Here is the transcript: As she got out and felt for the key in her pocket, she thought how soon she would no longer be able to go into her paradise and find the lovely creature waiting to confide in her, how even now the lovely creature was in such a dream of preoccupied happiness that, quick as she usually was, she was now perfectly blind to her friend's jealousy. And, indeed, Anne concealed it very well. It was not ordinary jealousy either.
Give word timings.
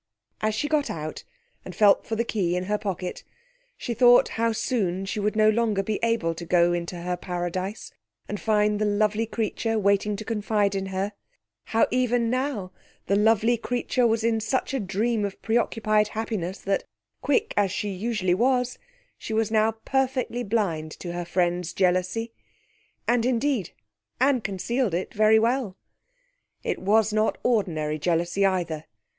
As 0.41 0.55
she 0.55 0.67
got 0.67 0.89
out 0.89 1.23
and 1.63 1.75
felt 1.75 2.07
for 2.07 2.15
the 2.15 2.23
key 2.25 2.55
in 2.55 2.63
her 2.63 2.79
pocket, 2.79 3.23
she 3.77 3.93
thought 3.93 4.29
how 4.29 4.51
soon 4.51 5.05
she 5.05 5.19
would 5.19 5.35
no 5.35 5.47
longer 5.47 5.83
be 5.83 5.99
able 6.01 6.33
to 6.33 6.43
go 6.43 6.73
into 6.73 7.01
her 7.01 7.15
paradise 7.15 7.91
and 8.27 8.39
find 8.39 8.79
the 8.81 8.85
lovely 8.85 9.27
creature 9.27 9.77
waiting 9.77 10.15
to 10.15 10.25
confide 10.25 10.73
in 10.73 10.87
her, 10.87 11.11
how 11.65 11.85
even 11.91 12.31
now 12.31 12.71
the 13.05 13.15
lovely 13.15 13.57
creature 13.57 14.07
was 14.07 14.23
in 14.23 14.39
such 14.39 14.73
a 14.73 14.79
dream 14.79 15.23
of 15.23 15.39
preoccupied 15.43 16.07
happiness 16.07 16.57
that, 16.61 16.83
quick 17.21 17.53
as 17.55 17.71
she 17.71 17.89
usually 17.89 18.33
was, 18.33 18.79
she 19.19 19.33
was 19.33 19.51
now 19.51 19.71
perfectly 19.71 20.41
blind 20.43 20.89
to 20.93 21.11
her 21.13 21.25
friend's 21.25 21.73
jealousy. 21.73 22.33
And, 23.07 23.23
indeed, 23.23 23.69
Anne 24.19 24.41
concealed 24.41 24.95
it 24.95 25.13
very 25.13 25.37
well. 25.37 25.77
It 26.63 26.79
was 26.79 27.13
not 27.13 27.37
ordinary 27.43 27.99
jealousy 27.99 28.47
either. 28.47 28.85